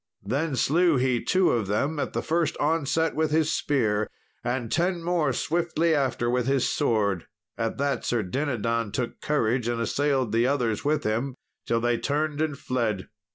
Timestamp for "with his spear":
3.13-4.09